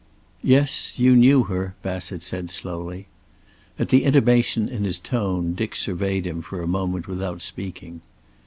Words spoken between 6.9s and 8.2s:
without speaking.